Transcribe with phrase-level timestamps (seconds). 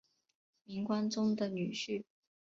[0.63, 2.03] 明光宗的女婿。